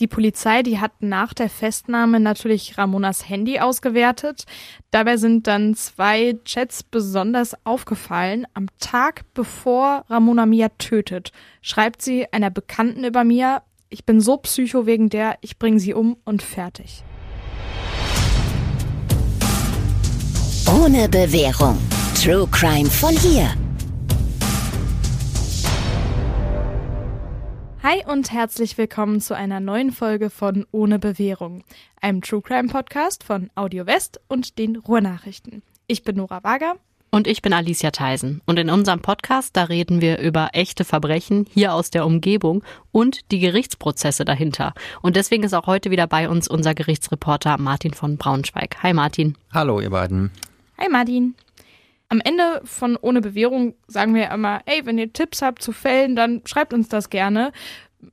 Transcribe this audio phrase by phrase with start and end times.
[0.00, 4.44] Die Polizei, die hat nach der Festnahme natürlich Ramonas Handy ausgewertet.
[4.90, 8.44] Dabei sind dann zwei Chats besonders aufgefallen.
[8.54, 11.30] Am Tag bevor Ramona Mia tötet,
[11.62, 15.94] schreibt sie einer Bekannten über Mia, ich bin so psycho wegen der, ich bringe sie
[15.94, 17.04] um und fertig.
[20.66, 21.78] Ohne Bewährung.
[22.20, 23.54] True Crime von hier.
[27.84, 31.64] Hi und herzlich willkommen zu einer neuen Folge von Ohne Bewährung,
[32.00, 35.62] einem True Crime Podcast von Audio West und den Ruhrnachrichten.
[35.86, 36.76] Ich bin Nora Wager.
[37.10, 38.40] Und ich bin Alicia Theisen.
[38.46, 43.30] Und in unserem Podcast, da reden wir über echte Verbrechen hier aus der Umgebung und
[43.30, 44.72] die Gerichtsprozesse dahinter.
[45.02, 48.82] Und deswegen ist auch heute wieder bei uns unser Gerichtsreporter Martin von Braunschweig.
[48.82, 49.36] Hi Martin.
[49.52, 50.30] Hallo ihr beiden.
[50.78, 51.34] Hi Martin.
[52.14, 56.14] Am Ende von Ohne Bewährung sagen wir immer, ey, wenn ihr Tipps habt zu Fällen,
[56.14, 57.50] dann schreibt uns das gerne.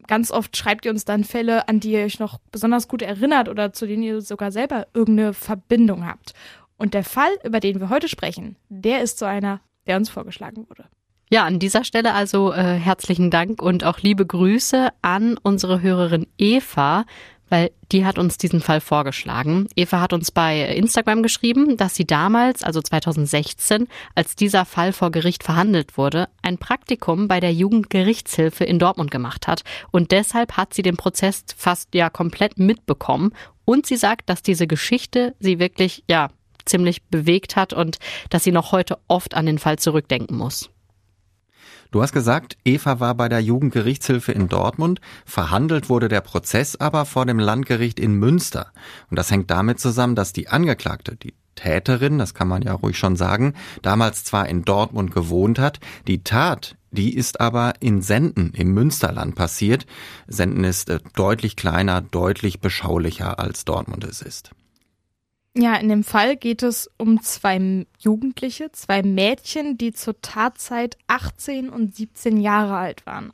[0.08, 3.48] Ganz oft schreibt ihr uns dann Fälle, an die ihr euch noch besonders gut erinnert
[3.48, 6.34] oder zu denen ihr sogar selber irgendeine Verbindung habt.
[6.78, 10.68] Und der Fall, über den wir heute sprechen, der ist so einer, der uns vorgeschlagen
[10.68, 10.86] wurde.
[11.30, 16.26] Ja, an dieser Stelle also äh, herzlichen Dank und auch liebe Grüße an unsere Hörerin
[16.40, 17.06] Eva
[17.52, 19.68] weil die hat uns diesen Fall vorgeschlagen.
[19.76, 25.12] Eva hat uns bei Instagram geschrieben, dass sie damals, also 2016, als dieser Fall vor
[25.12, 30.74] Gericht verhandelt wurde, ein Praktikum bei der Jugendgerichtshilfe in Dortmund gemacht hat und deshalb hat
[30.74, 33.34] sie den Prozess fast ja komplett mitbekommen
[33.66, 36.30] und sie sagt, dass diese Geschichte sie wirklich ja
[36.64, 37.98] ziemlich bewegt hat und
[38.30, 40.70] dass sie noch heute oft an den Fall zurückdenken muss.
[41.92, 47.06] Du hast gesagt, Eva war bei der Jugendgerichtshilfe in Dortmund, verhandelt wurde der Prozess aber
[47.06, 48.72] vor dem Landgericht in Münster.
[49.10, 52.98] Und das hängt damit zusammen, dass die Angeklagte, die Täterin, das kann man ja ruhig
[52.98, 58.54] schon sagen, damals zwar in Dortmund gewohnt hat, die Tat, die ist aber in Senden
[58.54, 59.86] im Münsterland passiert.
[60.28, 64.52] Senden ist äh, deutlich kleiner, deutlich beschaulicher als Dortmund es ist.
[65.54, 71.70] Ja, in dem Fall geht es um zwei Jugendliche, zwei Mädchen, die zur Tatzeit 18
[71.70, 73.32] und 17 Jahre alt waren.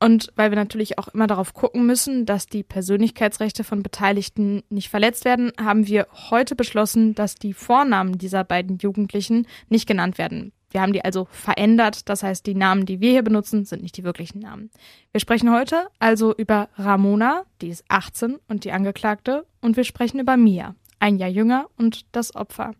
[0.00, 4.88] Und weil wir natürlich auch immer darauf gucken müssen, dass die Persönlichkeitsrechte von Beteiligten nicht
[4.88, 10.52] verletzt werden, haben wir heute beschlossen, dass die Vornamen dieser beiden Jugendlichen nicht genannt werden.
[10.70, 13.96] Wir haben die also verändert, das heißt, die Namen, die wir hier benutzen, sind nicht
[13.96, 14.70] die wirklichen Namen.
[15.10, 20.20] Wir sprechen heute also über Ramona, die ist 18 und die Angeklagte, und wir sprechen
[20.20, 22.72] über Mia, ein Jahr jünger und das Opfer.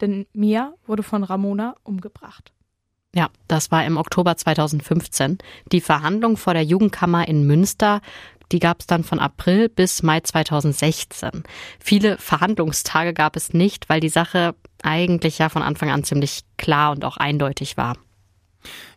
[0.00, 2.52] Denn Mia wurde von Ramona umgebracht.
[3.14, 5.38] Ja, das war im Oktober 2015.
[5.70, 8.00] Die Verhandlung vor der Jugendkammer in Münster,
[8.52, 11.42] die gab es dann von April bis Mai 2016.
[11.78, 16.92] Viele Verhandlungstage gab es nicht, weil die Sache eigentlich ja von Anfang an ziemlich klar
[16.92, 17.96] und auch eindeutig war.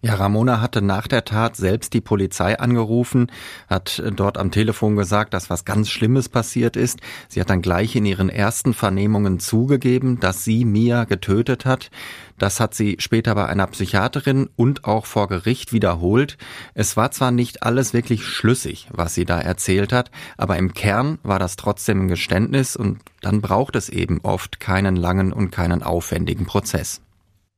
[0.02, 3.32] Ja, Ramona hatte nach der Tat selbst die Polizei angerufen,
[3.68, 7.00] hat dort am Telefon gesagt, dass was ganz Schlimmes passiert ist.
[7.28, 11.90] Sie hat dann gleich in ihren ersten Vernehmungen zugegeben, dass sie Mia getötet hat.
[12.38, 16.38] Das hat sie später bei einer Psychiaterin und auch vor Gericht wiederholt.
[16.74, 21.18] Es war zwar nicht alles wirklich schlüssig, was sie da erzählt hat, aber im Kern
[21.24, 25.82] war das trotzdem ein Geständnis und dann braucht es eben oft keinen langen und keinen
[25.82, 27.02] aufwendigen Prozess.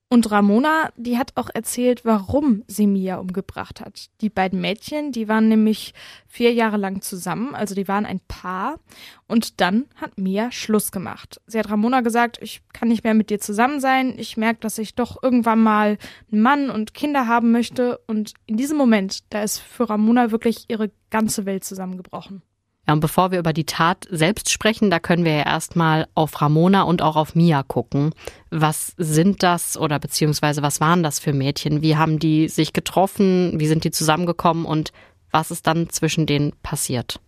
[0.09, 4.07] Und Ramona, die hat auch erzählt, warum sie Mia umgebracht hat.
[4.21, 5.93] Die beiden Mädchen, die waren nämlich
[6.27, 8.79] vier Jahre lang zusammen, also die waren ein Paar.
[9.27, 11.41] Und dann hat Mia Schluss gemacht.
[11.45, 14.17] Sie hat Ramona gesagt, ich kann nicht mehr mit dir zusammen sein.
[14.17, 15.97] Ich merke, dass ich doch irgendwann mal
[16.31, 17.99] einen Mann und Kinder haben möchte.
[18.07, 22.43] Und in diesem Moment, da ist für Ramona wirklich ihre ganze Welt zusammengebrochen.
[22.87, 26.41] Ja, und bevor wir über die Tat selbst sprechen, da können wir ja erstmal auf
[26.41, 28.13] Ramona und auch auf Mia gucken.
[28.49, 31.81] Was sind das oder beziehungsweise was waren das für Mädchen?
[31.81, 33.59] Wie haben die sich getroffen?
[33.59, 34.93] Wie sind die zusammengekommen und
[35.31, 37.19] was ist dann zwischen denen passiert?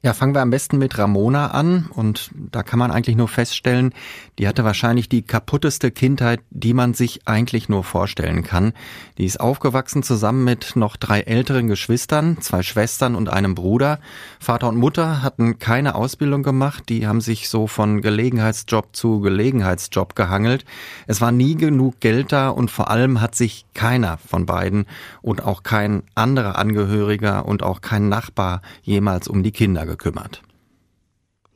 [0.00, 3.92] Ja, fangen wir am besten mit Ramona an und da kann man eigentlich nur feststellen,
[4.38, 8.74] die hatte wahrscheinlich die kaputteste Kindheit, die man sich eigentlich nur vorstellen kann.
[9.18, 13.98] Die ist aufgewachsen zusammen mit noch drei älteren Geschwistern, zwei Schwestern und einem Bruder.
[14.38, 20.14] Vater und Mutter hatten keine Ausbildung gemacht, die haben sich so von Gelegenheitsjob zu Gelegenheitsjob
[20.14, 20.64] gehangelt.
[21.08, 24.86] Es war nie genug Geld da und vor allem hat sich keiner von beiden
[25.22, 30.42] und auch kein anderer Angehöriger und auch kein Nachbar jemals um die Kinder gekümmert.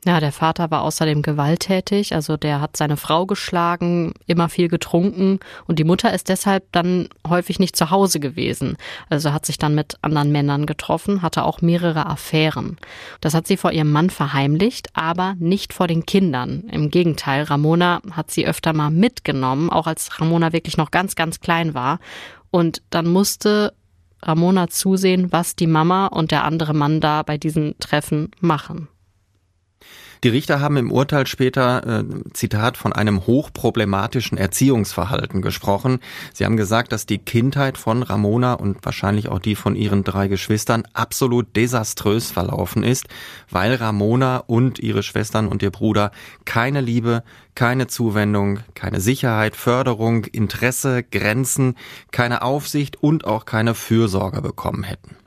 [0.05, 5.39] Ja, der Vater war außerdem gewalttätig, also der hat seine Frau geschlagen, immer viel getrunken
[5.65, 8.75] und die Mutter ist deshalb dann häufig nicht zu Hause gewesen.
[9.09, 12.77] Also hat sich dann mit anderen Männern getroffen, hatte auch mehrere Affären.
[13.21, 16.63] Das hat sie vor ihrem Mann verheimlicht, aber nicht vor den Kindern.
[16.69, 21.39] Im Gegenteil, Ramona hat sie öfter mal mitgenommen, auch als Ramona wirklich noch ganz, ganz
[21.39, 21.99] klein war.
[22.51, 23.73] Und dann musste
[24.27, 28.87] Ramona zusehen, was die Mama und der andere Mann da bei diesen Treffen machen.
[30.23, 35.99] Die Richter haben im Urteil später, äh, Zitat, von einem hochproblematischen Erziehungsverhalten gesprochen.
[36.33, 40.29] Sie haben gesagt, dass die Kindheit von Ramona und wahrscheinlich auch die von ihren drei
[40.29, 43.07] Geschwistern absolut desaströs verlaufen ist,
[43.49, 46.11] weil Ramona und ihre Schwestern und ihr Bruder
[46.45, 47.23] keine Liebe,
[47.53, 51.75] keine Zuwendung, keine Sicherheit, Förderung, Interesse, Grenzen,
[52.11, 55.17] keine Aufsicht und auch keine Fürsorge bekommen hätten.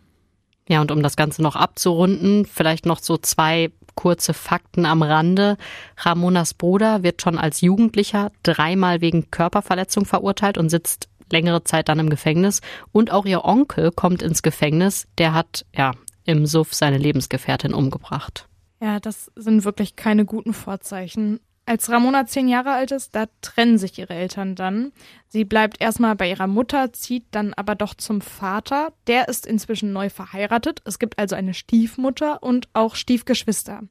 [0.68, 5.56] Ja, und um das Ganze noch abzurunden, vielleicht noch so zwei kurze Fakten am Rande.
[5.96, 11.98] Ramonas Bruder wird schon als Jugendlicher dreimal wegen Körperverletzung verurteilt und sitzt längere Zeit dann
[11.98, 12.60] im Gefängnis.
[12.92, 15.08] Und auch ihr Onkel kommt ins Gefängnis.
[15.18, 15.92] Der hat, ja,
[16.24, 18.48] im Suff seine Lebensgefährtin umgebracht.
[18.80, 21.40] Ja, das sind wirklich keine guten Vorzeichen.
[21.68, 24.92] Als Ramona zehn Jahre alt ist, da trennen sich ihre Eltern dann.
[25.26, 28.92] Sie bleibt erstmal bei ihrer Mutter, zieht dann aber doch zum Vater.
[29.08, 30.80] Der ist inzwischen neu verheiratet.
[30.84, 33.82] Es gibt also eine Stiefmutter und auch Stiefgeschwister.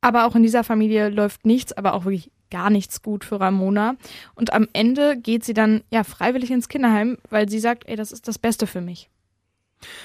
[0.00, 3.96] Aber auch in dieser Familie läuft nichts, aber auch wirklich gar nichts gut für Ramona.
[4.34, 8.12] Und am Ende geht sie dann ja freiwillig ins Kinderheim, weil sie sagt, ey, das
[8.12, 9.10] ist das Beste für mich.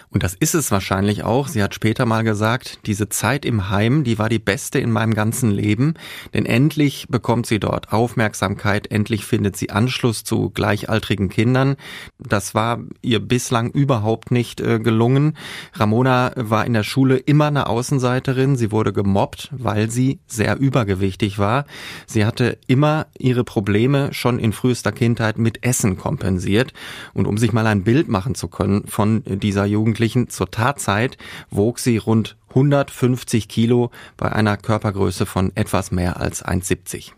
[0.10, 1.48] Und das ist es wahrscheinlich auch.
[1.48, 5.14] Sie hat später mal gesagt, diese Zeit im Heim, die war die beste in meinem
[5.14, 5.94] ganzen Leben,
[6.34, 11.76] denn endlich bekommt sie dort Aufmerksamkeit, endlich findet sie Anschluss zu gleichaltrigen Kindern.
[12.18, 15.38] Das war ihr bislang überhaupt nicht äh, gelungen.
[15.74, 18.56] Ramona war in der Schule immer eine Außenseiterin.
[18.56, 21.66] Sie wurde gemobbt, weil sie sehr übergewichtig war.
[22.08, 26.74] Sie hatte immer ihre Probleme schon in frühester Kindheit mit Essen kompensiert.
[27.14, 30.30] Und um sich mal ein Bild machen zu können von dieser Jugendlichen.
[30.30, 31.18] Zur Tatzeit
[31.50, 37.12] wog sie rund 150 Kilo bei einer Körpergröße von etwas mehr als 1,70.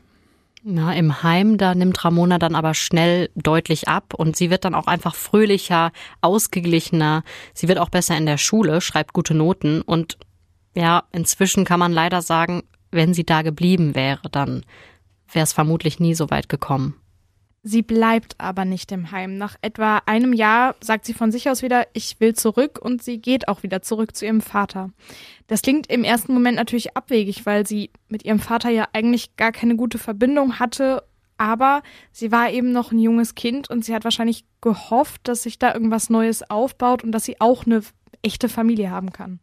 [0.64, 4.76] Na, im Heim, da nimmt Ramona dann aber schnell deutlich ab und sie wird dann
[4.76, 7.24] auch einfach fröhlicher, ausgeglichener.
[7.56, 10.20] Sie wird auch besser in der Schule, schreibt gute Noten und
[10.76, 12.62] ja, inzwischen kann man leider sagen,
[12.92, 14.64] wenn sie da geblieben wäre, dann
[15.32, 17.01] wäre es vermutlich nie so weit gekommen.
[17.64, 19.38] Sie bleibt aber nicht im Heim.
[19.38, 23.20] Nach etwa einem Jahr sagt sie von sich aus wieder, ich will zurück und sie
[23.20, 24.90] geht auch wieder zurück zu ihrem Vater.
[25.46, 29.52] Das klingt im ersten Moment natürlich abwegig, weil sie mit ihrem Vater ja eigentlich gar
[29.52, 31.04] keine gute Verbindung hatte,
[31.38, 35.60] aber sie war eben noch ein junges Kind und sie hat wahrscheinlich gehofft, dass sich
[35.60, 37.82] da irgendwas Neues aufbaut und dass sie auch eine
[38.24, 39.40] echte Familie haben kann.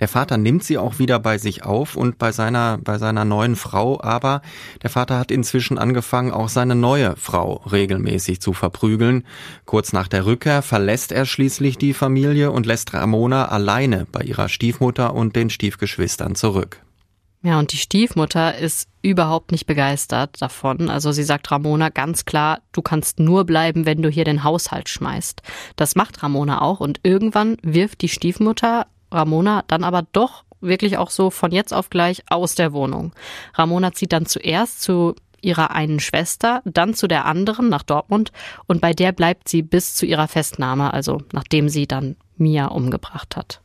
[0.00, 3.56] Der Vater nimmt sie auch wieder bei sich auf und bei seiner, bei seiner neuen
[3.56, 4.42] Frau, aber
[4.82, 9.24] der Vater hat inzwischen angefangen, auch seine neue Frau regelmäßig zu verprügeln.
[9.64, 14.48] Kurz nach der Rückkehr verlässt er schließlich die Familie und lässt Ramona alleine bei ihrer
[14.48, 16.80] Stiefmutter und den Stiefgeschwistern zurück.
[17.44, 20.88] Ja, und die Stiefmutter ist überhaupt nicht begeistert davon.
[20.88, 24.88] Also sie sagt Ramona ganz klar, du kannst nur bleiben, wenn du hier den Haushalt
[24.88, 25.42] schmeißt.
[25.76, 31.10] Das macht Ramona auch und irgendwann wirft die Stiefmutter Ramona dann aber doch wirklich auch
[31.10, 33.12] so von jetzt auf gleich aus der Wohnung.
[33.54, 38.32] Ramona zieht dann zuerst zu ihrer einen Schwester, dann zu der anderen nach Dortmund
[38.66, 43.36] und bei der bleibt sie bis zu ihrer Festnahme, also nachdem sie dann Mia umgebracht
[43.36, 43.60] hat.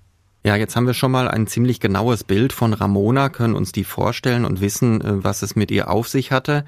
[0.46, 3.84] Ja, jetzt haben wir schon mal ein ziemlich genaues Bild von Ramona, können uns die
[3.84, 6.64] vorstellen und wissen, äh, was es mit ihr auf sich hatte.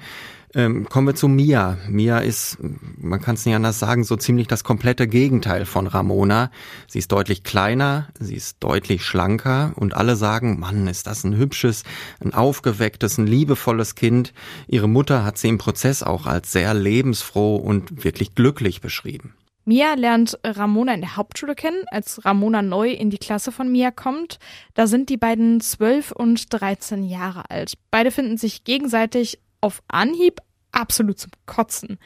[0.54, 1.78] Ähm, kommen wir zu Mia.
[1.88, 2.58] Mia ist,
[2.98, 6.50] man kann es nicht anders sagen, so ziemlich das komplette Gegenteil von Ramona.
[6.88, 11.36] Sie ist deutlich kleiner, sie ist deutlich schlanker und alle sagen, Mann, ist das ein
[11.36, 11.84] hübsches,
[12.20, 14.34] ein aufgewecktes, ein liebevolles Kind.
[14.66, 19.34] Ihre Mutter hat sie im Prozess auch als sehr lebensfroh und wirklich glücklich beschrieben.
[19.64, 23.92] Mia lernt Ramona in der Hauptschule kennen, als Ramona neu in die Klasse von Mia
[23.92, 24.38] kommt.
[24.74, 27.74] Da sind die beiden zwölf und dreizehn Jahre alt.
[27.92, 30.40] Beide finden sich gegenseitig auf Anhieb
[30.72, 31.98] absolut zum Kotzen.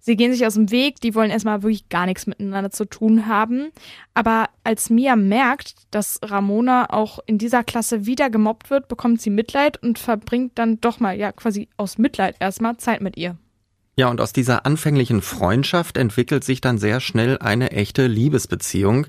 [0.00, 3.26] Sie gehen sich aus dem Weg, die wollen erstmal wirklich gar nichts miteinander zu tun
[3.26, 3.70] haben.
[4.14, 9.30] Aber als Mia merkt, dass Ramona auch in dieser Klasse wieder gemobbt wird, bekommt sie
[9.30, 13.36] Mitleid und verbringt dann doch mal, ja, quasi aus Mitleid erstmal Zeit mit ihr.
[13.94, 19.06] Ja, und aus dieser anfänglichen Freundschaft entwickelt sich dann sehr schnell eine echte Liebesbeziehung.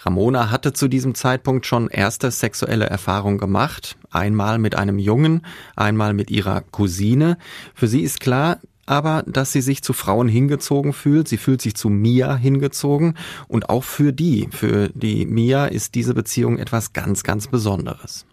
[0.00, 3.96] Ramona hatte zu diesem Zeitpunkt schon erste sexuelle Erfahrungen gemacht.
[4.10, 5.40] Einmal mit einem Jungen,
[5.74, 7.38] einmal mit ihrer Cousine.
[7.74, 11.28] Für sie ist klar, aber dass sie sich zu Frauen hingezogen fühlt.
[11.28, 13.14] Sie fühlt sich zu Mia hingezogen
[13.48, 18.26] und auch für die, für die Mia ist diese Beziehung etwas ganz, ganz Besonderes.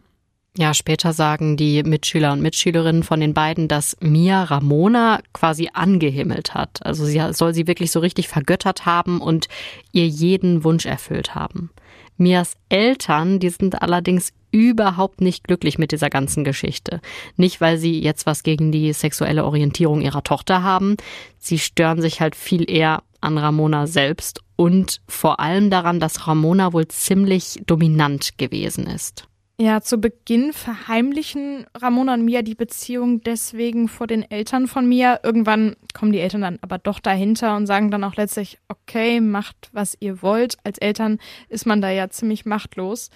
[0.56, 6.54] Ja, später sagen die Mitschüler und Mitschülerinnen von den beiden, dass Mia Ramona quasi angehimmelt
[6.54, 6.86] hat.
[6.86, 9.48] Also sie soll sie wirklich so richtig vergöttert haben und
[9.94, 11.72] ihr jeden Wunsch erfüllt haben.
[12.18, 17.02] Mias Eltern, die sind allerdings überhaupt nicht glücklich mit dieser ganzen Geschichte.
[17.36, 20.98] Nicht, weil sie jetzt was gegen die sexuelle Orientierung ihrer Tochter haben.
[21.40, 26.74] Sie stören sich halt viel eher an Ramona selbst und vor allem daran, dass Ramona
[26.74, 29.28] wohl ziemlich dominant gewesen ist.
[29.64, 35.22] Ja, zu Beginn verheimlichen Ramona und Mia die Beziehung deswegen vor den Eltern von Mia.
[35.24, 39.70] Irgendwann kommen die Eltern dann aber doch dahinter und sagen dann auch letztlich, okay, macht,
[39.72, 40.58] was ihr wollt.
[40.66, 41.18] Als Eltern
[41.48, 43.10] ist man da ja ziemlich machtlos.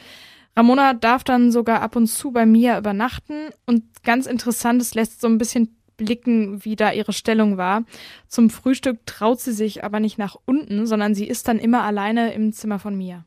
[0.56, 5.20] Ramona darf dann sogar ab und zu bei Mia übernachten und ganz interessant, es lässt
[5.20, 7.84] so ein bisschen blicken, wie da ihre Stellung war.
[8.30, 12.32] Zum Frühstück traut sie sich aber nicht nach unten, sondern sie ist dann immer alleine
[12.32, 13.25] im Zimmer von Mia.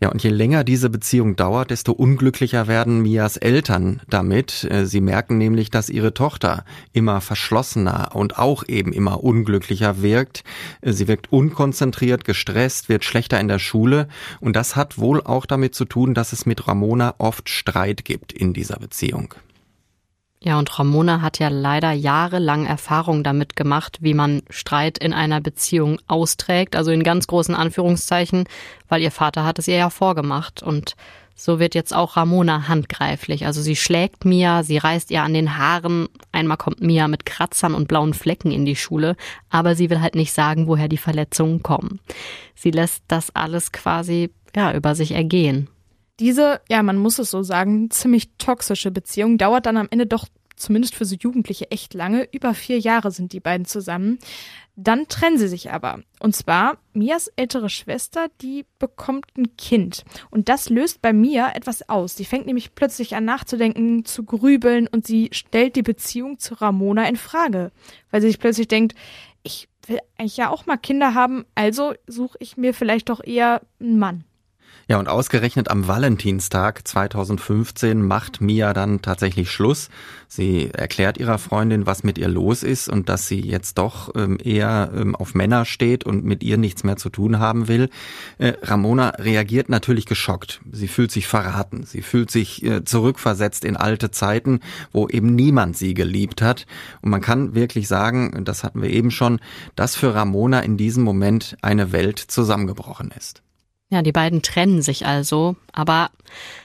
[0.00, 4.64] Ja, und je länger diese Beziehung dauert, desto unglücklicher werden Mias Eltern damit.
[4.70, 10.44] Äh, sie merken nämlich, dass ihre Tochter immer verschlossener und auch eben immer unglücklicher wirkt.
[10.80, 14.08] Äh, sie wirkt unkonzentriert, gestresst, wird schlechter in der Schule.
[14.40, 18.32] Und das hat wohl auch damit zu tun, dass es mit Ramona oft Streit gibt
[18.32, 19.34] in dieser Beziehung.
[20.44, 25.40] Ja, und Ramona hat ja leider jahrelang Erfahrung damit gemacht, wie man Streit in einer
[25.40, 28.44] Beziehung austrägt, also in ganz großen Anführungszeichen,
[28.90, 30.96] weil ihr Vater hat es ihr ja vorgemacht und
[31.34, 33.46] so wird jetzt auch Ramona handgreiflich.
[33.46, 36.08] Also sie schlägt Mia, sie reißt ihr an den Haaren.
[36.30, 39.16] Einmal kommt Mia mit Kratzern und blauen Flecken in die Schule,
[39.48, 42.00] aber sie will halt nicht sagen, woher die Verletzungen kommen.
[42.54, 45.68] Sie lässt das alles quasi ja über sich ergehen.
[46.20, 50.26] Diese, ja, man muss es so sagen, ziemlich toxische Beziehung dauert dann am Ende doch
[50.56, 52.28] zumindest für so Jugendliche echt lange.
[52.32, 54.18] Über vier Jahre sind die beiden zusammen.
[54.76, 56.00] Dann trennen sie sich aber.
[56.18, 60.04] Und zwar Mias ältere Schwester, die bekommt ein Kind.
[60.30, 62.16] Und das löst bei Mia etwas aus.
[62.16, 67.08] Sie fängt nämlich plötzlich an nachzudenken, zu grübeln und sie stellt die Beziehung zu Ramona
[67.08, 67.70] in Frage.
[68.10, 68.96] Weil sie sich plötzlich denkt,
[69.42, 73.60] ich will eigentlich ja auch mal Kinder haben, also suche ich mir vielleicht doch eher
[73.80, 74.24] einen Mann.
[74.86, 79.88] Ja, und ausgerechnet am Valentinstag 2015 macht Mia dann tatsächlich Schluss.
[80.28, 84.36] Sie erklärt ihrer Freundin, was mit ihr los ist und dass sie jetzt doch ähm,
[84.42, 87.88] eher ähm, auf Männer steht und mit ihr nichts mehr zu tun haben will.
[88.36, 90.60] Äh, Ramona reagiert natürlich geschockt.
[90.70, 91.84] Sie fühlt sich verraten.
[91.84, 94.60] Sie fühlt sich äh, zurückversetzt in alte Zeiten,
[94.92, 96.66] wo eben niemand sie geliebt hat.
[97.00, 99.40] Und man kann wirklich sagen, das hatten wir eben schon,
[99.76, 103.43] dass für Ramona in diesem Moment eine Welt zusammengebrochen ist.
[103.90, 106.10] Ja, die beiden trennen sich also, aber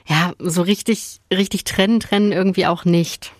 [0.07, 3.33] ja, so richtig, richtig trennen, trennen irgendwie auch nicht.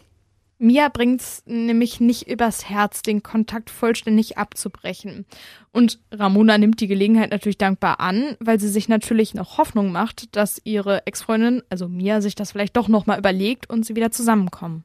[0.61, 5.25] Mia bringt's nämlich nicht übers Herz, den Kontakt vollständig abzubrechen.
[5.71, 10.35] Und Ramona nimmt die Gelegenheit natürlich dankbar an, weil sie sich natürlich noch Hoffnung macht,
[10.35, 14.83] dass ihre Ex-Freundin, also Mia, sich das vielleicht doch nochmal überlegt und sie wieder zusammenkommen.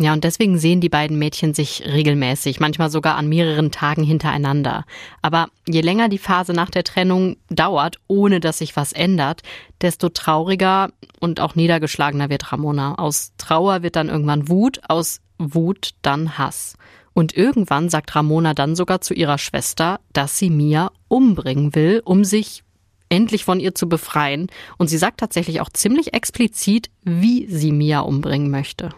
[0.00, 4.84] Ja, und deswegen sehen die beiden Mädchen sich regelmäßig, manchmal sogar an mehreren Tagen hintereinander.
[5.22, 9.42] Aber je länger die Phase nach der Trennung dauert, ohne dass sich was ändert,
[9.80, 12.94] desto trauriger und auch niedergeschlagener wird Ramona.
[12.94, 16.76] Aus Trauer wird dann irgendwann Wut, aus Wut dann Hass.
[17.12, 22.22] Und irgendwann sagt Ramona dann sogar zu ihrer Schwester, dass sie Mia umbringen will, um
[22.22, 22.62] sich
[23.08, 24.46] endlich von ihr zu befreien.
[24.76, 28.90] Und sie sagt tatsächlich auch ziemlich explizit, wie sie Mia umbringen möchte.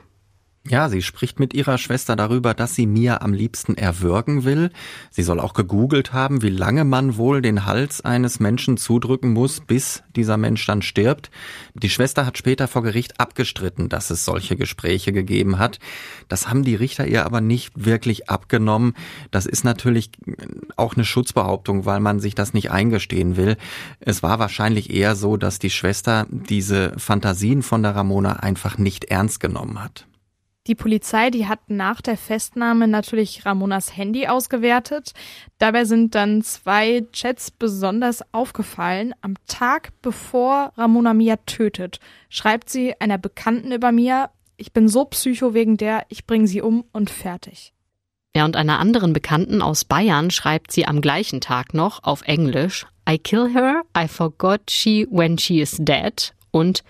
[0.69, 4.71] Ja, sie spricht mit ihrer Schwester darüber, dass sie Mia am liebsten erwürgen will.
[5.11, 9.61] Sie soll auch gegoogelt haben, wie lange man wohl den Hals eines Menschen zudrücken muss,
[9.61, 11.31] bis dieser Mensch dann stirbt.
[11.73, 15.79] Die Schwester hat später vor Gericht abgestritten, dass es solche Gespräche gegeben hat.
[16.29, 18.93] Das haben die Richter ihr aber nicht wirklich abgenommen.
[19.31, 20.11] Das ist natürlich
[20.77, 23.57] auch eine Schutzbehauptung, weil man sich das nicht eingestehen will.
[23.99, 29.05] Es war wahrscheinlich eher so, dass die Schwester diese Fantasien von der Ramona einfach nicht
[29.07, 30.05] ernst genommen hat.
[30.71, 35.15] Die Polizei, die hat nach der Festnahme natürlich Ramonas Handy ausgewertet.
[35.59, 39.13] Dabei sind dann zwei Chats besonders aufgefallen.
[39.21, 41.99] Am Tag bevor Ramona Mia tötet,
[42.29, 46.63] schreibt sie einer Bekannten über Mia, ich bin so psycho wegen der, ich bringe sie
[46.63, 47.73] um und fertig.
[48.37, 52.87] Ja, und einer anderen Bekannten aus Bayern schreibt sie am gleichen Tag noch auf Englisch,
[53.09, 56.85] I kill her, I forgot she when she is dead und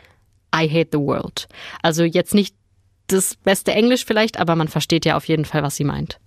[0.55, 1.49] I hate the world.
[1.81, 2.60] Also jetzt nicht
[3.13, 6.19] das beste Englisch vielleicht, aber man versteht ja auf jeden Fall, was sie meint.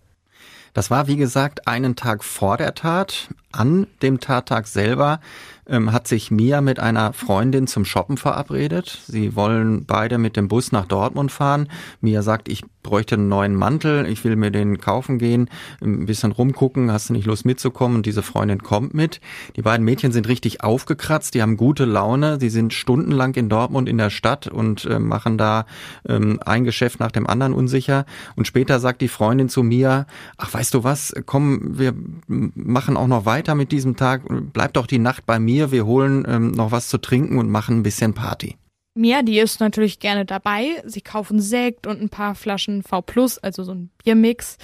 [0.73, 3.29] Das war, wie gesagt, einen Tag vor der Tat.
[3.53, 5.19] An dem Tattag selber
[5.67, 8.99] ähm, hat sich Mia mit einer Freundin zum Shoppen verabredet.
[9.07, 11.69] Sie wollen beide mit dem Bus nach Dortmund fahren.
[12.01, 15.49] Mia sagt, ich bräuchte einen neuen Mantel, ich will mir den kaufen gehen,
[15.81, 17.95] ein bisschen rumgucken, hast du nicht Lust mitzukommen?
[17.95, 19.21] Und diese Freundin kommt mit.
[19.55, 23.87] Die beiden Mädchen sind richtig aufgekratzt, die haben gute Laune, sie sind stundenlang in Dortmund
[23.87, 25.65] in der Stadt und äh, machen da
[26.07, 28.05] ähm, ein Geschäft nach dem anderen unsicher.
[28.35, 30.05] Und später sagt die Freundin zu Mia,
[30.37, 31.93] ach weißt du was, komm, wir
[32.27, 34.23] machen auch noch weiter mit diesem Tag,
[34.53, 37.79] bleib doch die Nacht bei mir wir holen ähm, noch was zu trinken und machen
[37.79, 38.57] ein bisschen Party.
[38.95, 40.81] Mia, die ist natürlich gerne dabei.
[40.85, 43.03] Sie kaufen Sekt und ein paar Flaschen V+,
[43.41, 44.57] also so ein Biermix.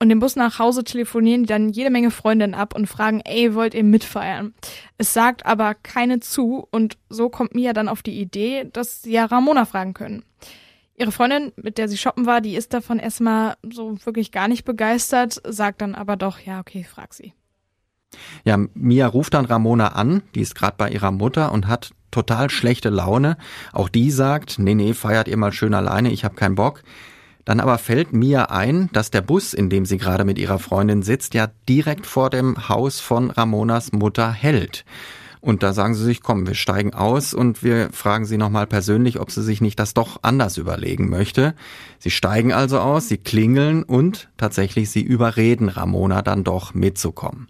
[0.00, 3.74] Und im Bus nach Hause telefonieren dann jede Menge Freundinnen ab und fragen, ey, wollt
[3.74, 4.54] ihr mitfeiern?
[4.96, 9.12] Es sagt aber keine zu und so kommt Mia dann auf die Idee, dass sie
[9.12, 10.24] ja Ramona fragen können.
[10.96, 14.64] Ihre Freundin, mit der sie shoppen war, die ist davon erstmal so wirklich gar nicht
[14.64, 17.32] begeistert, sagt dann aber doch, ja, okay, frag sie.
[18.44, 22.50] Ja, Mia ruft dann Ramona an, die ist gerade bei ihrer Mutter und hat total
[22.50, 23.36] schlechte Laune.
[23.72, 26.82] Auch die sagt, nee, nee, feiert ihr mal schön alleine, ich hab keinen Bock.
[27.44, 31.02] Dann aber fällt Mia ein, dass der Bus, in dem sie gerade mit ihrer Freundin
[31.02, 34.84] sitzt, ja direkt vor dem Haus von Ramonas Mutter hält.
[35.40, 39.20] Und da sagen sie sich, komm, wir steigen aus und wir fragen sie nochmal persönlich,
[39.20, 41.54] ob sie sich nicht das doch anders überlegen möchte.
[41.98, 47.48] Sie steigen also aus, sie klingeln und tatsächlich sie überreden Ramona dann doch mitzukommen.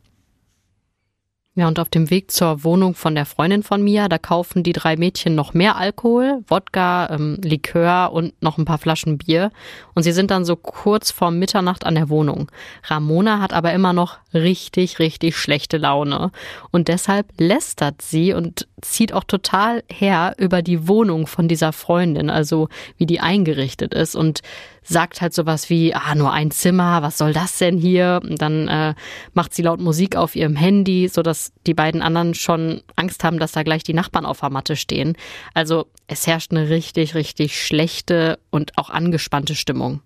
[1.58, 4.72] Ja, und auf dem Weg zur Wohnung von der Freundin von Mia, da kaufen die
[4.72, 9.50] drei Mädchen noch mehr Alkohol, Wodka, ähm, Likör und noch ein paar Flaschen Bier.
[9.92, 12.48] Und sie sind dann so kurz vor Mitternacht an der Wohnung.
[12.84, 16.30] Ramona hat aber immer noch richtig, richtig schlechte Laune.
[16.70, 22.30] Und deshalb lästert sie und zieht auch total her über die Wohnung von dieser Freundin,
[22.30, 24.14] also wie die eingerichtet ist.
[24.14, 24.40] Und
[24.82, 28.20] sagt halt sowas wie, ah, nur ein Zimmer, was soll das denn hier?
[28.22, 28.94] Und dann äh,
[29.34, 33.38] macht sie laut Musik auf ihrem Handy, so dass die beiden anderen schon Angst haben,
[33.38, 35.16] dass da gleich die Nachbarn auf der Matte stehen.
[35.54, 40.00] Also es herrscht eine richtig, richtig schlechte und auch angespannte Stimmung.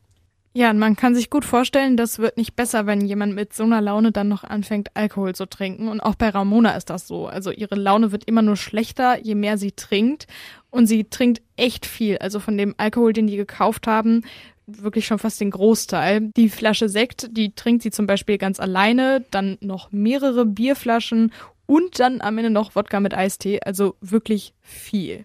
[0.54, 3.80] Ja, man kann sich gut vorstellen, das wird nicht besser, wenn jemand mit so einer
[3.80, 5.88] Laune dann noch anfängt, Alkohol zu trinken.
[5.88, 7.26] Und auch bei Ramona ist das so.
[7.26, 10.26] Also ihre Laune wird immer nur schlechter, je mehr sie trinkt.
[10.68, 12.18] Und sie trinkt echt viel.
[12.18, 14.24] Also von dem Alkohol, den die gekauft haben,
[14.66, 16.30] wirklich schon fast den Großteil.
[16.36, 21.32] Die Flasche Sekt, die trinkt sie zum Beispiel ganz alleine, dann noch mehrere Bierflaschen
[21.66, 25.24] und dann am Ende noch Wodka mit Eistee, also wirklich viel.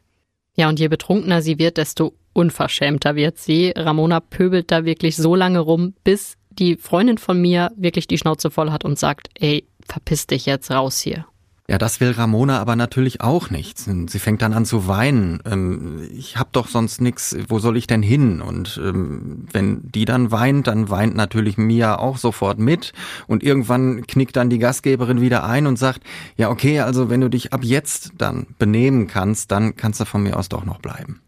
[0.55, 3.73] Ja, und je betrunkener sie wird, desto unverschämter wird sie.
[3.75, 8.51] Ramona pöbelt da wirklich so lange rum, bis die Freundin von mir wirklich die Schnauze
[8.51, 11.25] voll hat und sagt, ey, verpiss dich jetzt raus hier.
[11.69, 13.77] Ja, das will Ramona aber natürlich auch nicht.
[13.77, 15.41] Sie fängt dann an zu weinen.
[15.45, 18.41] Ähm, ich hab doch sonst nix, wo soll ich denn hin?
[18.41, 22.93] Und ähm, wenn die dann weint, dann weint natürlich Mia auch sofort mit.
[23.27, 26.03] Und irgendwann knickt dann die Gastgeberin wieder ein und sagt,
[26.37, 30.23] ja okay, also wenn du dich ab jetzt dann benehmen kannst, dann kannst du von
[30.23, 31.21] mir aus doch noch bleiben.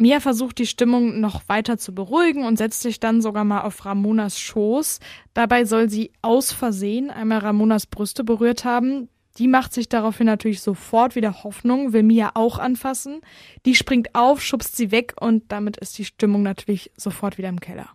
[0.00, 3.84] Mia versucht die Stimmung noch weiter zu beruhigen und setzt sich dann sogar mal auf
[3.84, 5.00] Ramonas Schoß.
[5.34, 9.08] Dabei soll sie aus Versehen einmal Ramonas Brüste berührt haben.
[9.38, 13.22] Die macht sich daraufhin natürlich sofort wieder Hoffnung, will Mia auch anfassen.
[13.66, 17.58] Die springt auf, schubst sie weg und damit ist die Stimmung natürlich sofort wieder im
[17.58, 17.88] Keller.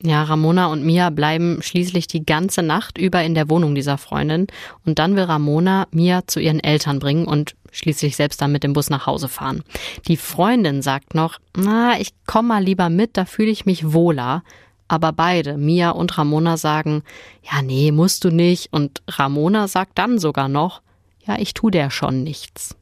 [0.00, 4.46] Ja, Ramona und Mia bleiben schließlich die ganze Nacht über in der Wohnung dieser Freundin
[4.86, 8.74] und dann will Ramona Mia zu ihren Eltern bringen und schließlich selbst dann mit dem
[8.74, 9.64] Bus nach Hause fahren.
[10.06, 14.44] Die Freundin sagt noch, na, ich komm mal lieber mit, da fühle ich mich wohler.
[14.86, 17.02] Aber beide, Mia und Ramona sagen,
[17.42, 18.72] ja, nee, musst du nicht.
[18.72, 20.80] Und Ramona sagt dann sogar noch,
[21.26, 22.76] ja, ich tu der schon nichts.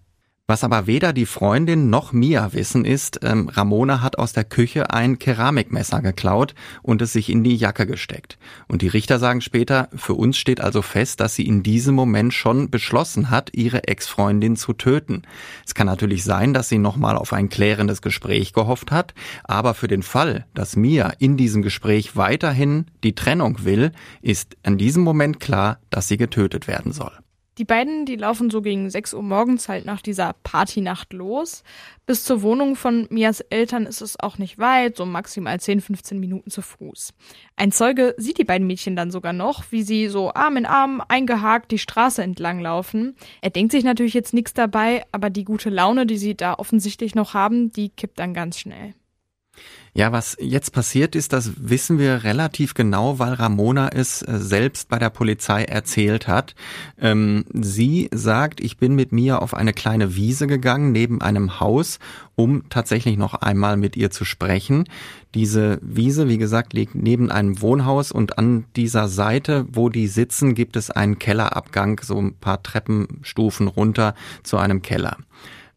[0.48, 4.90] Was aber weder die Freundin noch Mia wissen ist, ähm, Ramona hat aus der Küche
[4.90, 8.38] ein Keramikmesser geklaut und es sich in die Jacke gesteckt.
[8.68, 12.32] Und die Richter sagen später, für uns steht also fest, dass sie in diesem Moment
[12.32, 15.22] schon beschlossen hat, ihre Ex-Freundin zu töten.
[15.66, 19.88] Es kann natürlich sein, dass sie nochmal auf ein klärendes Gespräch gehofft hat, aber für
[19.88, 23.90] den Fall, dass Mia in diesem Gespräch weiterhin die Trennung will,
[24.22, 27.18] ist in diesem Moment klar, dass sie getötet werden soll.
[27.58, 31.62] Die beiden, die laufen so gegen 6 Uhr morgens halt nach dieser Partynacht los.
[32.04, 36.20] Bis zur Wohnung von Mias Eltern ist es auch nicht weit, so maximal 10, 15
[36.20, 37.14] Minuten zu Fuß.
[37.56, 41.02] Ein Zeuge sieht die beiden Mädchen dann sogar noch, wie sie so Arm in Arm
[41.08, 43.16] eingehakt die Straße entlang laufen.
[43.40, 47.14] Er denkt sich natürlich jetzt nichts dabei, aber die gute Laune, die sie da offensichtlich
[47.14, 48.94] noch haben, die kippt dann ganz schnell.
[49.96, 54.90] Ja, was jetzt passiert ist, das wissen wir relativ genau, weil Ramona es äh, selbst
[54.90, 56.54] bei der Polizei erzählt hat.
[57.00, 61.98] Ähm, sie sagt, ich bin mit Mia auf eine kleine Wiese gegangen neben einem Haus,
[62.34, 64.84] um tatsächlich noch einmal mit ihr zu sprechen.
[65.34, 70.54] Diese Wiese, wie gesagt, liegt neben einem Wohnhaus und an dieser Seite, wo die sitzen,
[70.54, 75.16] gibt es einen Kellerabgang, so ein paar Treppenstufen runter zu einem Keller.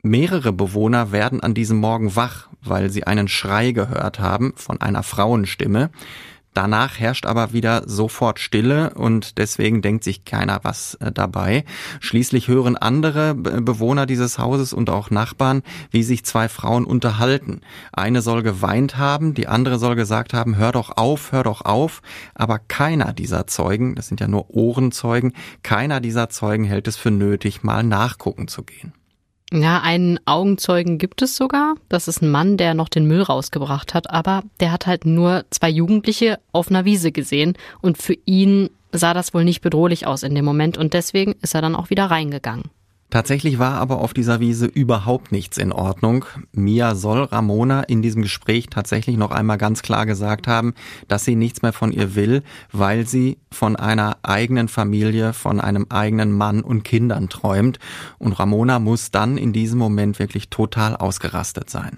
[0.02, 5.04] Mehrere Bewohner werden an diesem Morgen wach, weil sie einen Schrei gehört haben von einer
[5.04, 5.90] Frauenstimme.
[6.54, 11.66] Danach herrscht aber wieder sofort Stille und deswegen denkt sich keiner was äh, dabei.
[12.00, 17.60] Schließlich hören andere Bewohner dieses Hauses und auch Nachbarn, wie sich zwei Frauen unterhalten.
[17.92, 22.02] Eine soll geweint haben, die andere soll gesagt haben, hör doch auf, hör doch auf.
[22.36, 27.12] Aber keiner dieser Zeugen, das sind ja nur Ohrenzeugen, keiner dieser Zeugen hält es für
[27.12, 28.94] nötig, mal nachgucken zu gehen.
[29.52, 31.76] Ja, einen Augenzeugen gibt es sogar.
[31.90, 35.44] Das ist ein Mann, der noch den Müll rausgebracht hat, aber der hat halt nur
[35.50, 40.24] zwei Jugendliche auf einer Wiese gesehen und für ihn sah das wohl nicht bedrohlich aus
[40.24, 42.70] in dem Moment und deswegen ist er dann auch wieder reingegangen.
[43.10, 46.26] Tatsächlich war aber auf dieser Wiese überhaupt nichts in Ordnung.
[46.52, 50.76] Mia soll Ramona in diesem Gespräch tatsächlich noch einmal ganz klar gesagt haben,
[51.08, 55.88] dass sie nichts mehr von ihr will, weil sie von einer eigenen Familie, von einem
[55.90, 57.80] eigenen Mann und Kindern träumt.
[58.20, 61.98] Und Ramona muss dann in diesem Moment wirklich total ausgerastet sein.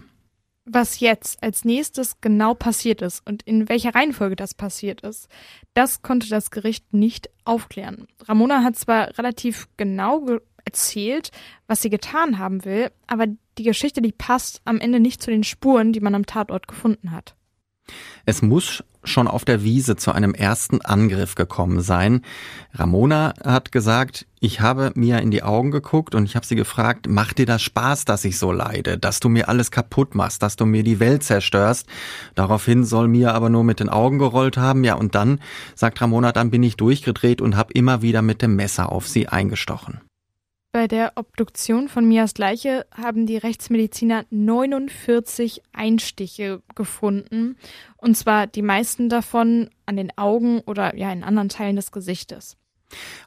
[0.66, 5.28] Was jetzt als nächstes genau passiert ist und in welcher Reihenfolge das passiert ist,
[5.74, 8.08] das konnte das Gericht nicht aufklären.
[8.22, 10.24] Ramona hat zwar relativ genau
[10.66, 11.32] erzählt,
[11.68, 15.44] was sie getan haben will, aber die Geschichte, die passt am Ende nicht zu den
[15.44, 17.36] Spuren, die man am Tatort gefunden hat.
[18.26, 22.22] Es muss schon auf der Wiese zu einem ersten Angriff gekommen sein.
[22.74, 27.08] Ramona hat gesagt, ich habe Mia in die Augen geguckt und ich habe sie gefragt,
[27.10, 30.56] macht dir das Spaß, dass ich so leide, dass du mir alles kaputt machst, dass
[30.56, 31.88] du mir die Welt zerstörst?
[32.36, 34.84] Daraufhin soll Mia aber nur mit den Augen gerollt haben.
[34.84, 35.40] Ja, und dann,
[35.76, 39.28] sagt Ramona, dann bin ich durchgedreht und habe immer wieder mit dem Messer auf sie
[39.28, 40.02] eingestochen.
[40.74, 47.58] Bei der Obduktion von Mias Leiche haben die Rechtsmediziner 49 Einstiche gefunden,
[47.98, 52.56] und zwar die meisten davon an den Augen oder ja in anderen Teilen des Gesichtes.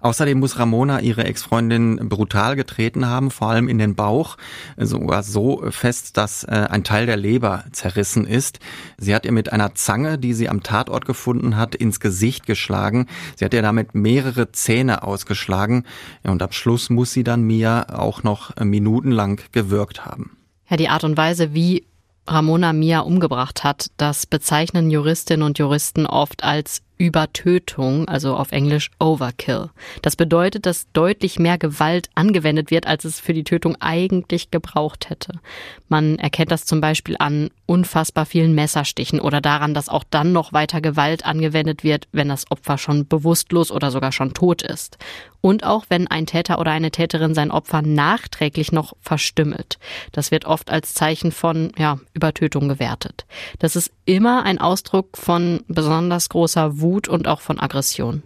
[0.00, 4.36] Außerdem muss Ramona ihre Ex-Freundin brutal getreten haben, vor allem in den Bauch,
[4.76, 8.58] sogar so fest, dass äh, ein Teil der Leber zerrissen ist.
[8.98, 13.06] Sie hat ihr mit einer Zange, die sie am Tatort gefunden hat, ins Gesicht geschlagen.
[13.36, 15.84] Sie hat ihr damit mehrere Zähne ausgeschlagen.
[16.22, 20.36] und am Schluss muss sie dann Mia auch noch minutenlang gewürgt haben.
[20.68, 21.86] Ja, die Art und Weise, wie
[22.26, 28.90] Ramona Mia umgebracht hat, das bezeichnen Juristinnen und Juristen oft als Übertötung, also auf Englisch
[29.00, 29.70] Overkill.
[30.02, 35.10] Das bedeutet, dass deutlich mehr Gewalt angewendet wird, als es für die Tötung eigentlich gebraucht
[35.10, 35.40] hätte.
[35.88, 40.52] Man erkennt das zum Beispiel an unfassbar vielen Messerstichen oder daran, dass auch dann noch
[40.52, 44.98] weiter Gewalt angewendet wird, wenn das Opfer schon bewusstlos oder sogar schon tot ist.
[45.40, 49.78] Und auch wenn ein Täter oder eine Täterin sein Opfer nachträglich noch verstümmelt.
[50.12, 53.26] Das wird oft als Zeichen von ja, Übertötung gewertet.
[53.58, 58.22] Das ist immer ein Ausdruck von besonders großer Wut und auch von Aggression.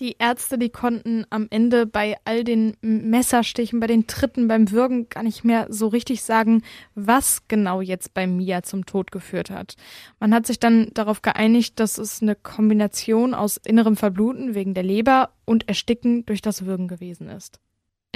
[0.00, 5.10] Die Ärzte, die konnten am Ende bei all den Messerstichen, bei den Tritten, beim Würgen
[5.10, 6.62] gar nicht mehr so richtig sagen,
[6.94, 9.74] was genau jetzt bei Mia zum Tod geführt hat.
[10.18, 14.84] Man hat sich dann darauf geeinigt, dass es eine Kombination aus innerem Verbluten wegen der
[14.84, 17.60] Leber und Ersticken durch das Würgen gewesen ist.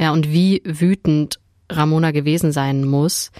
[0.01, 1.39] Ja, und wie wütend
[1.71, 3.31] Ramona gewesen sein muss,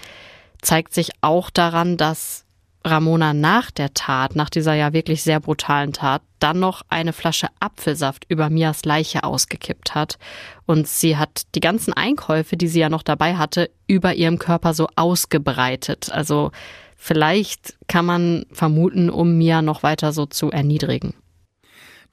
[0.61, 2.44] zeigt sich auch daran, dass
[2.85, 7.47] Ramona nach der Tat, nach dieser ja wirklich sehr brutalen Tat, dann noch eine Flasche
[7.59, 10.19] Apfelsaft über Mias Leiche ausgekippt hat.
[10.67, 14.73] Und sie hat die ganzen Einkäufe, die sie ja noch dabei hatte, über ihrem Körper
[14.73, 16.11] so ausgebreitet.
[16.11, 16.51] Also
[16.95, 21.15] vielleicht kann man vermuten, um Mia noch weiter so zu erniedrigen.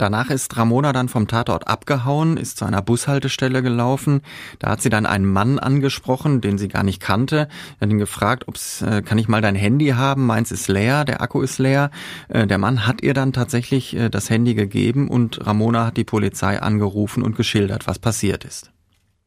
[0.02, 4.22] Danach ist Ramona dann vom Tatort abgehauen, ist zu einer Bushaltestelle gelaufen.
[4.58, 7.46] Da hat sie dann einen Mann angesprochen, den sie gar nicht kannte.
[7.78, 10.26] Er hat ihn gefragt, ob's, äh, kann ich mal dein Handy haben?
[10.26, 11.92] Meins ist leer, der Akku ist leer.
[12.28, 16.02] Äh, der Mann hat ihr dann tatsächlich äh, das Handy gegeben und Ramona hat die
[16.02, 18.72] Polizei angerufen und geschildert, was passiert ist.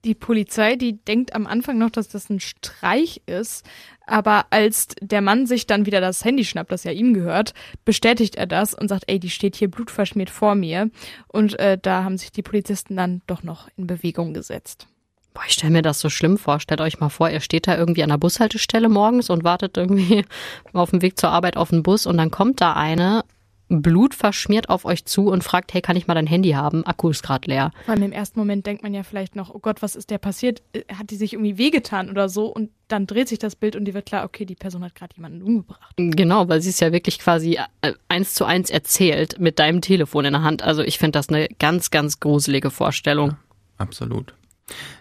[0.04, 3.66] Die Polizei, die denkt am Anfang noch, dass das ein Streich ist,
[4.06, 8.36] aber als der Mann sich dann wieder das Handy schnappt, das ja ihm gehört, bestätigt
[8.36, 10.90] er das und sagt, ey, die steht hier blutverschmiert vor mir.
[11.28, 14.88] Und äh, da haben sich die Polizisten dann doch noch in Bewegung gesetzt.
[15.34, 16.62] Boah, ich stelle mir das so schlimm vor.
[16.62, 20.24] Stellt euch mal vor, ihr steht da irgendwie an der Bushaltestelle morgens und wartet irgendwie
[20.74, 23.26] auf dem Weg zur Arbeit auf den Bus und dann kommt da eine
[23.68, 26.86] Blut verschmiert auf euch zu und fragt, hey, kann ich mal dein Handy haben?
[26.86, 27.72] Akku ist gerade leer.
[27.86, 30.18] Vor allem im ersten Moment denkt man ja vielleicht noch, oh Gott, was ist der
[30.18, 30.62] passiert?
[30.74, 32.48] Äh, hat die sich irgendwie wehgetan oder so?
[32.48, 35.16] Und dann dreht sich das Bild und dir wird klar, okay, die Person hat gerade
[35.16, 35.94] jemanden umgebracht.
[35.98, 40.26] Genau, weil sie es ja wirklich quasi äh, eins zu eins erzählt mit deinem Telefon
[40.26, 40.62] in der Hand.
[40.62, 43.32] Also ich finde das eine ganz, ganz gruselige Vorstellung.
[43.32, 43.38] Ja,
[43.78, 44.34] absolut.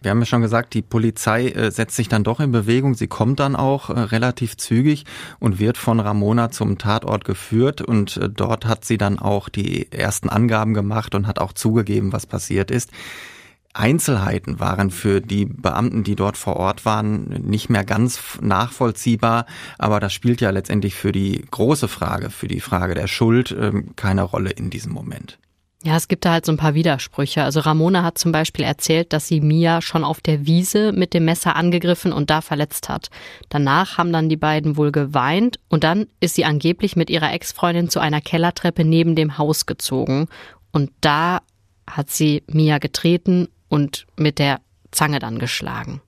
[0.02, 2.94] Wir haben ja schon gesagt, die Polizei äh, setzt sich dann doch in Bewegung.
[2.94, 5.04] Sie kommt dann auch äh, relativ zügig
[5.38, 7.80] und wird von Ramona zum Tatort geführt.
[7.80, 12.12] Und äh, dort hat sie dann auch die ersten Angaben gemacht und hat auch zugegeben,
[12.12, 12.90] was passiert ist.
[13.72, 19.46] Einzelheiten waren für die Beamten, die dort vor Ort waren, nicht mehr ganz nachvollziehbar.
[19.78, 23.96] Aber das spielt ja letztendlich für die große Frage, für die Frage der Schuld, ähm,
[23.96, 25.38] keine Rolle in diesem Moment.
[25.84, 27.42] Ja, es gibt da halt so ein paar Widersprüche.
[27.42, 31.26] Also Ramona hat zum Beispiel erzählt, dass sie Mia schon auf der Wiese mit dem
[31.26, 33.10] Messer angegriffen und da verletzt hat.
[33.50, 37.90] Danach haben dann die beiden wohl geweint und dann ist sie angeblich mit ihrer Ex-Freundin
[37.90, 40.28] zu einer Kellertreppe neben dem Haus gezogen
[40.72, 41.42] und da
[41.88, 46.00] hat sie Mia getreten und mit der Zange dann geschlagen.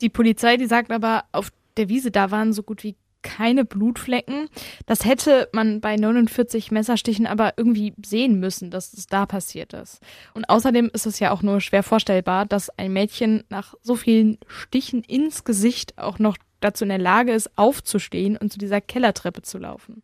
[0.00, 4.48] Die Polizei, die sagt aber, auf der Wiese, da waren so gut wie keine Blutflecken.
[4.86, 10.00] Das hätte man bei 49 Messerstichen aber irgendwie sehen müssen, dass es da passiert ist.
[10.34, 14.38] Und außerdem ist es ja auch nur schwer vorstellbar, dass ein Mädchen nach so vielen
[14.46, 19.42] Stichen ins Gesicht auch noch dazu in der Lage ist, aufzustehen und zu dieser Kellertreppe
[19.42, 20.02] zu laufen.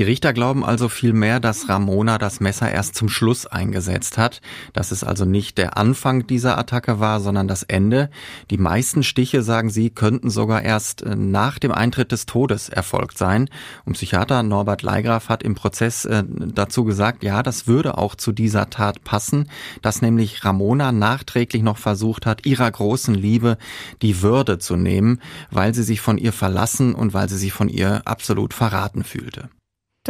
[0.00, 4.40] Die Richter glauben also vielmehr, dass Ramona das Messer erst zum Schluss eingesetzt hat,
[4.72, 8.08] dass es also nicht der Anfang dieser Attacke war, sondern das Ende.
[8.50, 13.18] Die meisten Stiche, sagen sie, könnten sogar erst äh, nach dem Eintritt des Todes erfolgt
[13.18, 13.50] sein.
[13.84, 18.32] Und Psychiater Norbert Leigraf hat im Prozess äh, dazu gesagt, ja, das würde auch zu
[18.32, 19.50] dieser Tat passen,
[19.82, 23.58] dass nämlich Ramona nachträglich noch versucht hat, ihrer großen Liebe
[24.00, 25.20] die Würde zu nehmen,
[25.50, 29.49] weil sie sich von ihr verlassen und weil sie sich von ihr absolut verraten fühlte.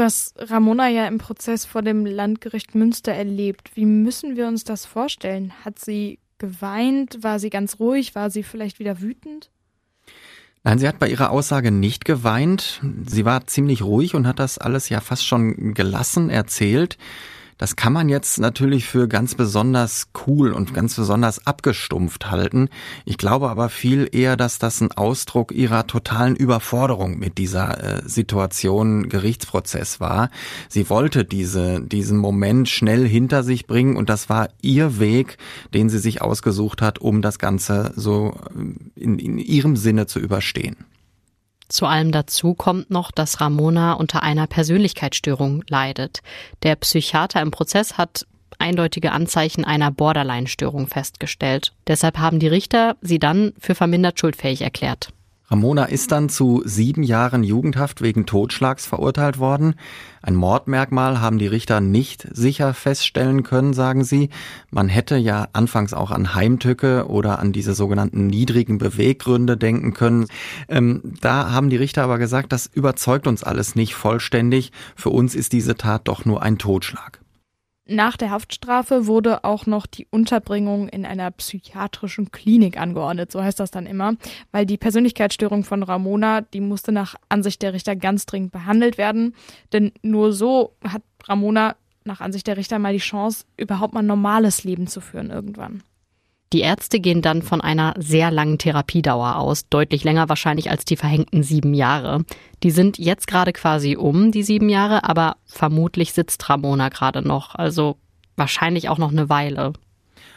[0.01, 3.73] Du hast Ramona ja im Prozess vor dem Landgericht Münster erlebt.
[3.75, 5.53] Wie müssen wir uns das vorstellen?
[5.63, 7.23] Hat sie geweint?
[7.23, 8.15] War sie ganz ruhig?
[8.15, 9.51] War sie vielleicht wieder wütend?
[10.65, 12.81] Nein, sie hat bei ihrer Aussage nicht geweint.
[13.07, 16.97] Sie war ziemlich ruhig und hat das alles ja fast schon gelassen erzählt.
[17.61, 22.71] Das kann man jetzt natürlich für ganz besonders cool und ganz besonders abgestumpft halten.
[23.05, 28.09] Ich glaube aber viel eher, dass das ein Ausdruck ihrer totalen Überforderung mit dieser äh,
[28.09, 30.31] Situation Gerichtsprozess war.
[30.71, 35.37] Sie wollte diese, diesen Moment schnell hinter sich bringen und das war ihr Weg,
[35.75, 40.19] den sie sich ausgesucht hat, um das Ganze so äh, in, in ihrem Sinne zu
[40.19, 40.87] überstehen.
[41.71, 46.19] Zu allem dazu kommt noch, dass Ramona unter einer Persönlichkeitsstörung leidet.
[46.65, 48.27] Der Psychiater im Prozess hat
[48.59, 51.73] eindeutige Anzeichen einer Borderline-Störung festgestellt.
[51.87, 55.11] Deshalb haben die Richter sie dann für vermindert schuldfähig erklärt.
[55.51, 59.75] Ramona ist dann zu sieben Jahren Jugendhaft wegen Totschlags verurteilt worden.
[60.23, 64.31] Ein Mordmerkmal haben die Richter nicht sicher feststellen können, sagen sie.
[64.71, 70.27] Man hätte ja anfangs auch an Heimtücke oder an diese sogenannten niedrigen Beweggründe denken können.
[70.69, 74.71] Ähm, da haben die Richter aber gesagt, das überzeugt uns alles nicht vollständig.
[74.95, 77.21] Für uns ist diese Tat doch nur ein Totschlag.
[77.93, 83.59] Nach der Haftstrafe wurde auch noch die Unterbringung in einer psychiatrischen Klinik angeordnet, so heißt
[83.59, 84.15] das dann immer,
[84.53, 89.35] weil die Persönlichkeitsstörung von Ramona, die musste nach Ansicht der Richter ganz dringend behandelt werden,
[89.73, 91.75] denn nur so hat Ramona
[92.05, 95.83] nach Ansicht der Richter mal die Chance, überhaupt mal ein normales Leben zu führen irgendwann.
[96.53, 100.97] Die Ärzte gehen dann von einer sehr langen Therapiedauer aus, deutlich länger wahrscheinlich als die
[100.97, 102.25] verhängten sieben Jahre.
[102.65, 107.55] Die sind jetzt gerade quasi um, die sieben Jahre, aber vermutlich sitzt Ramona gerade noch,
[107.55, 107.99] also
[108.37, 109.75] wahrscheinlich auch noch eine Weile.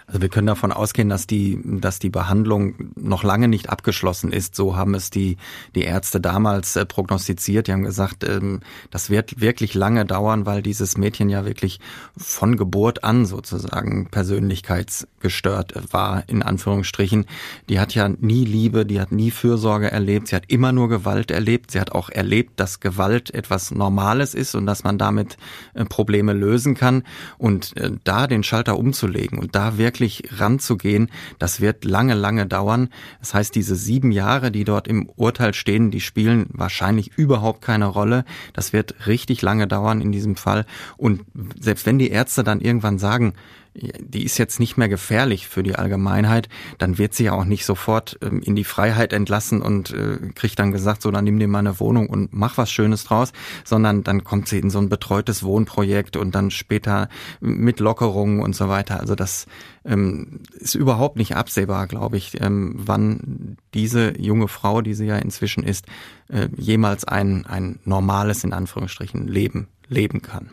[0.08, 4.56] Also wir können davon ausgehen, dass die, dass die Behandlung noch lange nicht abgeschlossen ist.
[4.56, 5.38] So haben es die,
[5.76, 7.68] die Ärzte damals äh, prognostiziert.
[7.68, 8.60] Die haben gesagt, ähm,
[8.92, 11.80] das wird wirklich lange dauern, weil dieses Mädchen ja wirklich
[12.18, 17.26] von Geburt an sozusagen persönlichkeitsgestört war, in Anführungsstrichen.
[17.70, 20.28] Die hat ja nie Liebe, die hat nie Fürsorge erlebt.
[20.28, 21.72] Sie hat immer nur Gewalt erlebt.
[21.72, 25.38] Sie hat auch erlebt, dass Gewalt etwas Normales ist und dass man damit
[25.74, 27.04] äh, Probleme lösen kann.
[27.38, 32.46] Und äh, da den Schalter umzulegen und da wirklich wirklich ranzugehen, das wird lange, lange
[32.46, 32.90] dauern.
[33.20, 37.86] Das heißt, diese sieben Jahre, die dort im Urteil stehen, die spielen wahrscheinlich überhaupt keine
[37.86, 38.26] Rolle.
[38.52, 40.66] Das wird richtig lange dauern in diesem Fall.
[40.98, 41.22] Und
[41.58, 43.34] selbst wenn die Ärzte dann irgendwann sagen,
[43.76, 47.66] die ist jetzt nicht mehr gefährlich für die Allgemeinheit, dann wird sie ja auch nicht
[47.66, 51.48] sofort ähm, in die Freiheit entlassen und äh, kriegt dann gesagt, so dann nimm dir
[51.48, 53.34] mal eine Wohnung und mach was Schönes draus,
[53.64, 57.10] sondern dann kommt sie in so ein betreutes Wohnprojekt und dann später
[57.40, 59.00] mit Lockerungen und so weiter.
[59.00, 59.48] Also das
[59.86, 65.18] ähm, ist überhaupt nicht absehbar, glaube ich, ähm, wann diese junge Frau, die sie ja
[65.18, 65.86] inzwischen ist,
[66.30, 70.52] äh, jemals ein, ein normales, in Anführungsstrichen, Leben leben kann.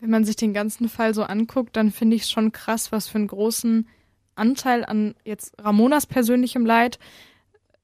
[0.00, 3.08] Wenn man sich den ganzen Fall so anguckt, dann finde ich es schon krass, was
[3.08, 3.88] für einen großen
[4.34, 6.98] Anteil an jetzt Ramonas persönlichem Leid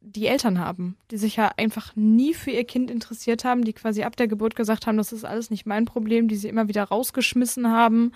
[0.02, 4.02] die Eltern haben, die sich ja einfach nie für ihr Kind interessiert haben, die quasi
[4.02, 6.84] ab der Geburt gesagt haben, das ist alles nicht mein Problem, die sie immer wieder
[6.84, 8.12] rausgeschmissen haben,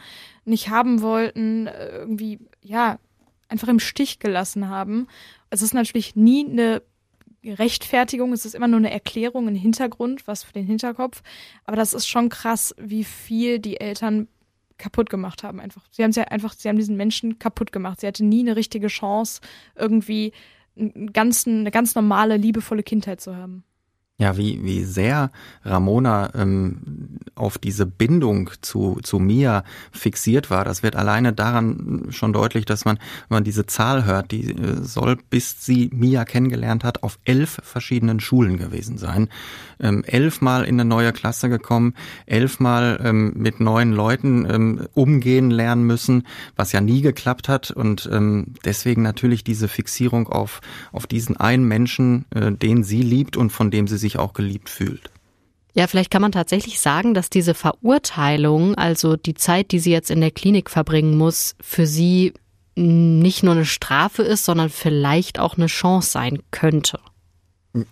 [0.47, 2.99] nicht haben wollten, irgendwie, ja,
[3.49, 5.09] einfach im Stich gelassen haben.
[5.51, 6.83] Es ist natürlich nie eine
[7.53, 11.23] Rechtfertigung, es ist immer nur eine Erklärung, ein Hintergrund, was für den Hinterkopf.
[11.65, 14.29] Aber das ist schon krass, wie viel die Eltern
[14.79, 15.85] kaputt gemacht haben einfach.
[15.91, 18.01] Sie haben ja einfach, sie haben diesen Menschen kaputt gemacht.
[18.01, 19.41] Sie hatte nie eine richtige Chance,
[19.77, 20.33] irgendwie
[20.77, 23.65] einen ganzen, eine ganz normale, liebevolle Kindheit zu haben.
[24.17, 25.33] Ja, wie, wie sehr
[25.65, 32.33] Ramona ähm, auf diese Bindung zu, zu Mia fixiert war, das wird alleine daran schon
[32.33, 32.99] deutlich, dass man,
[33.29, 37.59] wenn man diese Zahl hört, die äh, soll, bis sie Mia kennengelernt hat, auf elf
[37.65, 39.31] verschiedenen Schulen gewesen sein.
[39.81, 41.95] Ähm, elfmal in eine neue Klasse gekommen,
[42.27, 46.23] elfmal ähm, mit neuen Leuten ähm, umgehen lernen müssen,
[46.55, 50.61] was ja nie geklappt hat und ähm, deswegen natürlich diese Fixierung auf,
[50.93, 54.69] auf diesen einen Menschen, äh, den sie liebt und von dem sie sich auch geliebt
[54.69, 55.11] fühlt.
[55.75, 60.11] Ja, vielleicht kann man tatsächlich sagen, dass diese Verurteilung, also die Zeit, die sie jetzt
[60.11, 62.33] in der Klinik verbringen muss, für sie
[62.77, 67.01] nicht nur eine Strafe ist, sondern vielleicht auch eine Chance sein könnte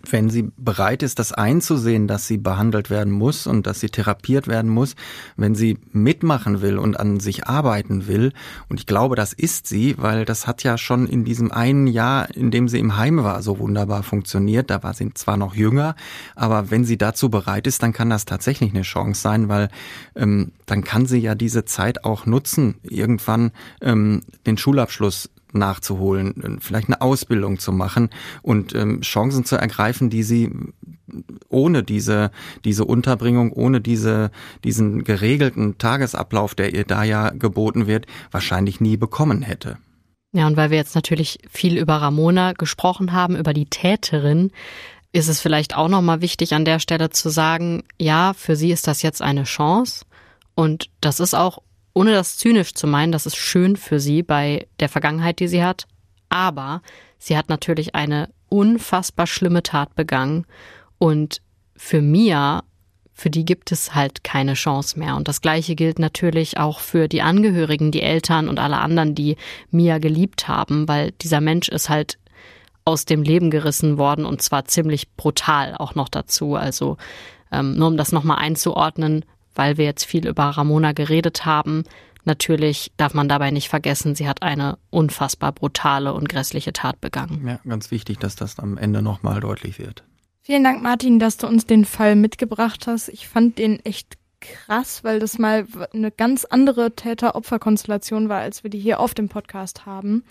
[0.09, 4.47] wenn sie bereit ist, das einzusehen, dass sie behandelt werden muss und dass sie therapiert
[4.47, 4.95] werden muss,
[5.35, 8.31] wenn sie mitmachen will und an sich arbeiten will,
[8.69, 12.33] und ich glaube, das ist sie, weil das hat ja schon in diesem einen Jahr,
[12.33, 14.69] in dem sie im Heim war, so wunderbar funktioniert.
[14.69, 15.95] Da war sie zwar noch jünger,
[16.35, 19.69] aber wenn sie dazu bereit ist, dann kann das tatsächlich eine Chance sein, weil
[20.15, 26.87] ähm, dann kann sie ja diese Zeit auch nutzen, irgendwann ähm, den Schulabschluss nachzuholen, vielleicht
[26.87, 28.09] eine Ausbildung zu machen
[28.41, 30.51] und ähm, Chancen zu ergreifen, die sie
[31.49, 32.31] ohne diese,
[32.65, 34.31] diese Unterbringung, ohne diese,
[34.63, 39.77] diesen geregelten Tagesablauf, der ihr da ja geboten wird, wahrscheinlich nie bekommen hätte.
[40.31, 44.51] Ja, und weil wir jetzt natürlich viel über Ramona gesprochen haben, über die Täterin,
[45.11, 48.87] ist es vielleicht auch nochmal wichtig an der Stelle zu sagen, ja, für sie ist
[48.87, 50.05] das jetzt eine Chance
[50.55, 51.59] und das ist auch
[51.93, 55.63] ohne das zynisch zu meinen, das ist schön für sie bei der Vergangenheit, die sie
[55.63, 55.87] hat.
[56.29, 56.81] Aber
[57.19, 60.45] sie hat natürlich eine unfassbar schlimme Tat begangen.
[60.97, 61.41] Und
[61.75, 62.63] für Mia,
[63.13, 65.15] für die gibt es halt keine Chance mehr.
[65.15, 69.37] Und das Gleiche gilt natürlich auch für die Angehörigen, die Eltern und alle anderen, die
[69.69, 72.17] Mia geliebt haben, weil dieser Mensch ist halt
[72.85, 76.55] aus dem Leben gerissen worden und zwar ziemlich brutal auch noch dazu.
[76.55, 76.97] Also
[77.51, 79.23] ähm, nur um das nochmal einzuordnen,
[79.55, 81.83] weil wir jetzt viel über Ramona geredet haben.
[82.25, 87.45] Natürlich darf man dabei nicht vergessen, sie hat eine unfassbar brutale und grässliche Tat begangen.
[87.45, 90.03] Ja, ganz wichtig, dass das am Ende nochmal deutlich wird.
[90.41, 93.09] Vielen Dank, Martin, dass du uns den Fall mitgebracht hast.
[93.09, 98.69] Ich fand den echt krass, weil das mal eine ganz andere Täter-Opfer-Konstellation war, als wir
[98.69, 100.23] die hier auf dem Podcast haben.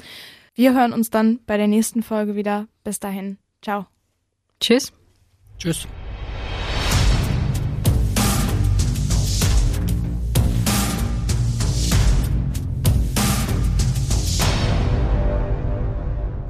[0.54, 2.68] Wir hören uns dann bei der nächsten Folge wieder.
[2.85, 3.38] Bis dahin.
[3.62, 3.87] Ciao.
[4.61, 4.92] Tschüss.
[5.58, 5.87] Tschüss.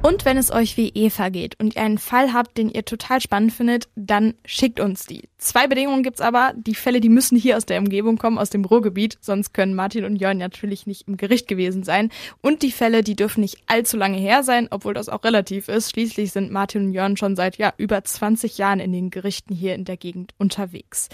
[0.05, 3.21] Und wenn es euch wie Eva geht und ihr einen Fall habt, den ihr total
[3.21, 5.29] spannend findet, dann schickt uns die.
[5.37, 6.51] Zwei Bedingungen gibt's aber.
[6.57, 10.03] Die Fälle, die müssen hier aus der Umgebung kommen, aus dem Ruhrgebiet, sonst können Martin
[10.03, 12.09] und Jörn natürlich nicht im Gericht gewesen sein.
[12.41, 15.91] Und die Fälle, die dürfen nicht allzu lange her sein, obwohl das auch relativ ist.
[15.91, 19.73] Schließlich sind Martin und Jörn schon seit ja über 20 Jahren in den Gerichten hier
[19.73, 21.07] in der Gegend unterwegs.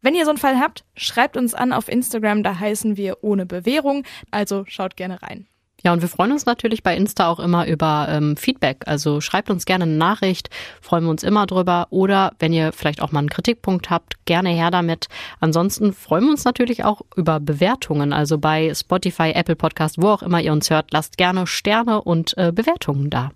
[0.00, 3.46] Wenn ihr so einen Fall habt, schreibt uns an auf Instagram, da heißen wir ohne
[3.46, 4.02] Bewährung,
[4.32, 5.46] also schaut gerne rein.
[5.82, 8.82] Ja, und wir freuen uns natürlich bei Insta auch immer über ähm, Feedback.
[8.86, 10.48] Also schreibt uns gerne eine Nachricht,
[10.80, 11.88] freuen wir uns immer drüber.
[11.90, 15.08] Oder wenn ihr vielleicht auch mal einen Kritikpunkt habt, gerne her damit.
[15.40, 18.12] Ansonsten freuen wir uns natürlich auch über Bewertungen.
[18.12, 22.36] Also bei Spotify, Apple Podcast, wo auch immer ihr uns hört, lasst gerne Sterne und
[22.38, 23.32] äh, Bewertungen da.